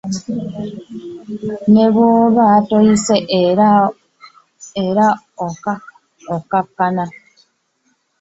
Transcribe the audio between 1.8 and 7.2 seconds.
bw'oba toyise era okkakkana.